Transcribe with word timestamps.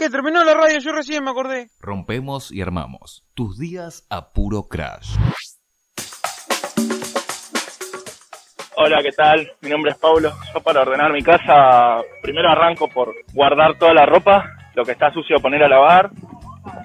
¿Qué? 0.00 0.08
Terminó 0.08 0.42
la 0.44 0.54
radio, 0.54 0.78
yo 0.78 0.92
recién 0.92 1.22
me 1.22 1.30
acordé. 1.30 1.68
Rompemos 1.78 2.50
y 2.50 2.62
armamos. 2.62 3.22
Tus 3.34 3.58
días 3.58 4.06
a 4.08 4.32
puro 4.32 4.66
crash. 4.66 5.14
Hola, 8.76 9.02
¿qué 9.02 9.12
tal? 9.12 9.52
Mi 9.60 9.68
nombre 9.68 9.90
es 9.90 9.98
Paulo. 9.98 10.32
Yo 10.54 10.60
para 10.62 10.80
ordenar 10.80 11.12
mi 11.12 11.22
casa, 11.22 12.00
primero 12.22 12.48
arranco 12.48 12.88
por 12.88 13.14
guardar 13.34 13.76
toda 13.76 13.92
la 13.92 14.06
ropa, 14.06 14.42
lo 14.74 14.86
que 14.86 14.92
está 14.92 15.12
sucio 15.12 15.36
poner 15.36 15.64
a 15.64 15.68
lavar, 15.68 16.10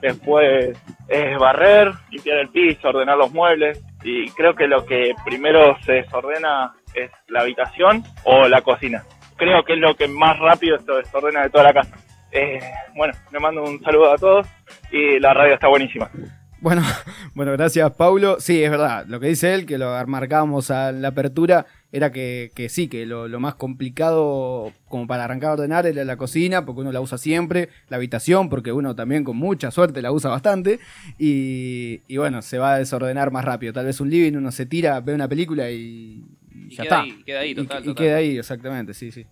después 0.02 0.78
es 1.08 1.40
barrer, 1.40 1.94
limpiar 2.12 2.40
el 2.40 2.50
piso, 2.50 2.90
ordenar 2.90 3.18
los 3.18 3.32
muebles 3.32 3.82
y 4.04 4.30
creo 4.32 4.54
que 4.54 4.68
lo 4.68 4.86
que 4.86 5.14
primero 5.24 5.78
se 5.86 5.94
desordena 5.94 6.74
es 6.94 7.10
la 7.30 7.44
habitación 7.44 8.04
o 8.26 8.50
la 8.50 8.62
cocina. 8.62 9.06
Creo 9.38 9.64
que 9.64 9.76
es 9.76 9.80
lo 9.80 9.96
que 9.96 10.10
más 10.10 10.38
rápido 10.38 10.78
se 10.80 10.92
desordena 10.92 11.44
de 11.44 11.50
toda 11.50 11.64
la 11.64 11.74
casa. 11.74 11.96
Eh, 12.32 12.60
bueno, 12.96 13.14
le 13.32 13.40
mando 13.40 13.64
un 13.64 13.82
saludo 13.84 14.12
a 14.12 14.18
todos 14.18 14.48
y 14.92 15.20
la 15.20 15.34
radio 15.34 15.54
está 15.54 15.68
buenísima. 15.68 16.10
Bueno, 16.62 16.82
bueno, 17.36 17.52
gracias 17.52 17.92
Paulo. 17.92 18.38
Sí, 18.40 18.64
es 18.64 18.72
verdad, 18.72 19.06
lo 19.08 19.20
que 19.20 19.28
dice 19.28 19.54
él, 19.54 19.66
que 19.66 19.78
lo 19.78 19.94
marcábamos 20.08 20.72
a 20.72 20.92
la 20.92 21.10
apertura, 21.10 21.66
era 21.92 22.12
que, 22.12 22.52
que 22.56 22.70
sí, 22.70 22.88
que 22.88 23.06
lo, 23.06 23.28
lo, 23.28 23.40
más 23.40 23.56
complicado 23.56 24.74
como 24.90 25.08
para 25.08 25.26
arrancar 25.26 25.52
a 25.52 25.54
ordenar 25.54 25.86
era 25.86 26.04
la 26.04 26.18
cocina, 26.18 26.66
porque 26.66 26.82
uno 26.82 26.92
la 26.92 27.02
usa 27.02 27.18
siempre, 27.18 27.70
la 27.88 27.98
habitación, 27.98 28.50
porque 28.50 28.72
uno 28.72 28.96
también 28.96 29.24
con 29.24 29.38
mucha 29.38 29.72
suerte 29.72 30.02
la 30.02 30.12
usa 30.12 30.30
bastante, 30.30 30.80
y, 31.20 32.02
y 32.08 32.18
bueno, 32.18 32.42
se 32.42 32.58
va 32.58 32.74
a 32.74 32.80
desordenar 32.80 33.32
más 33.32 33.46
rápido. 33.46 33.72
Tal 33.72 33.86
vez 33.86 34.02
un 34.02 34.10
living 34.10 34.36
uno 34.36 34.52
se 34.52 34.66
tira, 34.66 35.00
ve 35.02 35.14
una 35.14 35.28
película 35.28 35.70
y, 35.70 36.24
Y 36.52 36.76
ya 36.76 36.84
queda 36.84 36.84
está. 36.84 37.02
ahí, 37.02 37.24
queda 37.24 37.40
ahí, 37.42 37.56
total, 37.56 37.88
y, 37.88 37.94
queda 37.94 38.16
ahí, 38.18 38.38
exactamente, 38.40 38.94
sí, 38.94 39.12
sí. 39.12 39.26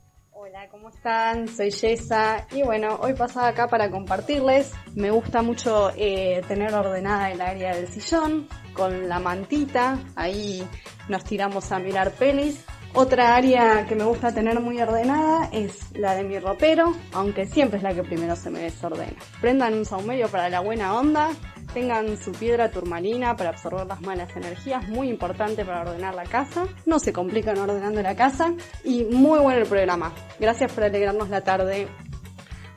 ¿Cómo 0.73 0.89
están? 0.89 1.47
Soy 1.47 1.69
Yesa 1.69 2.47
y 2.51 2.63
bueno, 2.63 2.97
hoy 2.99 3.13
pasaba 3.13 3.49
acá 3.49 3.67
para 3.67 3.91
compartirles. 3.91 4.71
Me 4.95 5.11
gusta 5.11 5.43
mucho 5.43 5.91
eh, 5.95 6.41
tener 6.47 6.73
ordenada 6.73 7.31
el 7.31 7.41
área 7.41 7.75
del 7.75 7.87
sillón 7.87 8.47
con 8.73 9.07
la 9.07 9.19
mantita, 9.19 9.99
ahí 10.15 10.67
nos 11.09 11.23
tiramos 11.25 11.71
a 11.71 11.77
mirar 11.77 12.09
pelis. 12.13 12.65
Otra 12.95 13.35
área 13.35 13.85
que 13.85 13.93
me 13.93 14.03
gusta 14.03 14.33
tener 14.33 14.59
muy 14.61 14.81
ordenada 14.81 15.47
es 15.51 15.91
la 15.95 16.15
de 16.15 16.23
mi 16.23 16.39
ropero, 16.39 16.95
aunque 17.11 17.45
siempre 17.45 17.77
es 17.77 17.83
la 17.83 17.93
que 17.93 18.01
primero 18.01 18.35
se 18.35 18.49
me 18.49 18.61
desordena. 18.61 19.17
Prendan 19.41 19.75
un 19.75 19.85
saumerio 19.85 20.27
para 20.27 20.49
la 20.49 20.59
buena 20.59 20.95
onda, 20.95 21.29
tengan 21.73 22.17
su 22.17 22.31
piedra 22.31 22.69
turmalina 22.69 23.35
para 23.35 23.49
absorber 23.49 23.87
las 23.87 24.01
malas 24.01 24.35
energías, 24.35 24.87
muy 24.87 25.09
importante 25.09 25.65
para 25.65 25.81
ordenar 25.81 26.13
la 26.13 26.23
casa. 26.23 26.67
No 26.85 26.99
se 26.99 27.11
complican 27.11 27.57
ordenando 27.57 28.01
la 28.01 28.15
casa 28.15 28.53
y 28.83 29.03
muy 29.05 29.39
bueno 29.39 29.61
el 29.61 29.67
programa. 29.67 30.13
Gracias 30.39 30.71
por 30.71 30.83
alegrarnos 30.83 31.29
la 31.29 31.41
tarde. 31.41 31.87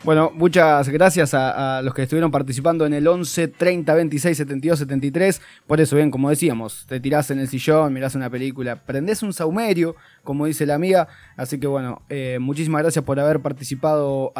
Bueno, 0.05 0.31
muchas 0.33 0.89
gracias 0.89 1.35
a, 1.35 1.81
los 1.83 1.93
que 1.93 2.03
estuvieron 2.03 2.31
participando 2.31 2.87
en 2.87 2.95
el 2.95 3.09
11 3.09 3.49
30 3.49 3.93
26 3.93 4.37
72 4.37 4.79
73. 4.79 5.43
Por 5.67 5.81
eso, 5.81 5.97
bien, 5.97 6.13
como 6.13 6.31
decíamos, 6.31 6.87
te 6.87 7.01
tirás 7.01 7.31
en 7.33 7.41
el 7.41 7.49
sillón, 7.49 7.93
mirás 7.93 8.15
una 8.15 8.31
película, 8.31 8.77
prendés 8.77 9.25
un 9.25 9.33
saumerio, 9.33 9.97
como 10.23 10.47
dice 10.47 10.65
la 10.65 10.77
amiga. 10.77 11.09
Así 11.37 11.59
que 11.59 11.67
bueno, 11.67 12.03
eh, 12.09 12.39
muchísimas 12.41 12.83
gracias 12.83 13.05
por 13.05 13.19
haber 13.19 13.41
participado 13.41 14.33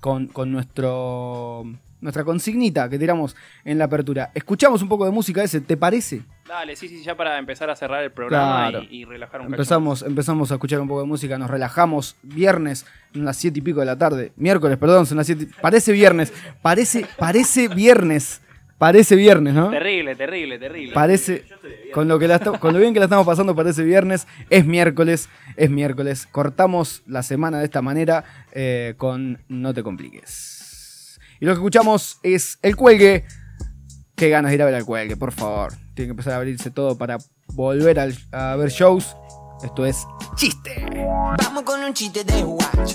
con, 0.00 0.28
con 0.28 0.52
nuestro 0.52 1.64
nuestra 2.00 2.24
consignita 2.24 2.88
que 2.88 2.98
tiramos 2.98 3.36
en 3.64 3.78
la 3.78 3.84
apertura. 3.84 4.30
Escuchamos 4.34 4.82
un 4.82 4.88
poco 4.88 5.04
de 5.04 5.10
música 5.10 5.42
ese, 5.42 5.60
¿te 5.60 5.76
parece? 5.76 6.22
Dale, 6.48 6.74
sí, 6.76 6.88
sí, 6.88 7.02
ya 7.02 7.16
para 7.16 7.38
empezar 7.38 7.70
a 7.70 7.76
cerrar 7.76 8.02
el 8.02 8.10
programa 8.10 8.70
Claro. 8.70 8.84
y, 8.90 9.02
y 9.02 9.04
relajar 9.04 9.40
un 9.40 9.46
cacho 9.46 9.54
Empezamos, 9.56 10.02
empezamos 10.02 10.50
a 10.50 10.54
escuchar 10.54 10.80
un 10.80 10.88
poco 10.88 11.00
de 11.02 11.06
música, 11.06 11.38
nos 11.38 11.50
relajamos. 11.50 12.16
Viernes, 12.22 12.86
son 13.12 13.24
las 13.24 13.36
siete 13.36 13.58
y 13.58 13.62
pico 13.62 13.80
de 13.80 13.86
la 13.86 13.96
tarde. 13.98 14.32
Miércoles, 14.36 14.76
perdón, 14.78 15.06
son 15.06 15.16
las 15.18 15.26
siete. 15.26 15.46
Parece 15.60 15.92
viernes. 15.92 16.32
Parece, 16.62 17.06
parece 17.18 17.68
viernes. 17.68 18.40
Parece 18.78 19.14
viernes, 19.14 19.52
¿no? 19.52 19.68
Terrible, 19.68 20.16
terrible, 20.16 20.58
terrible. 20.58 20.94
Parece. 20.94 21.44
Con 21.92 22.08
lo, 22.08 22.18
que 22.18 22.26
la 22.26 22.36
esta- 22.36 22.58
con 22.58 22.72
lo 22.72 22.78
bien 22.80 22.94
que 22.94 22.98
la 22.98 23.04
estamos 23.04 23.26
pasando, 23.26 23.54
parece 23.54 23.84
viernes. 23.84 24.26
Es 24.48 24.64
miércoles. 24.64 25.28
Es 25.56 25.68
miércoles. 25.68 26.26
Cortamos 26.26 27.02
la 27.06 27.22
semana 27.22 27.58
de 27.58 27.66
esta 27.66 27.82
manera 27.82 28.24
eh, 28.52 28.94
con 28.96 29.38
No 29.48 29.74
te 29.74 29.82
compliques. 29.82 30.56
Y 31.40 31.46
lo 31.46 31.52
que 31.52 31.56
escuchamos 31.60 32.18
es 32.22 32.58
El 32.60 32.76
Cuelgue. 32.76 33.24
Qué 34.14 34.28
ganas 34.28 34.50
de 34.50 34.56
ir 34.56 34.62
a 34.62 34.66
ver 34.66 34.74
al 34.74 34.84
Cuelgue, 34.84 35.16
por 35.16 35.32
favor. 35.32 35.72
Tiene 35.94 36.08
que 36.08 36.10
empezar 36.10 36.34
a 36.34 36.36
abrirse 36.36 36.70
todo 36.70 36.98
para 36.98 37.16
volver 37.54 37.98
a 38.32 38.56
ver 38.56 38.68
shows. 38.68 39.16
Esto 39.64 39.86
es 39.86 40.06
Chiste. 40.36 40.86
Vamos 41.38 41.62
con 41.64 41.82
un 41.82 41.94
chiste 41.94 42.24
de 42.24 42.44
watch. 42.44 42.94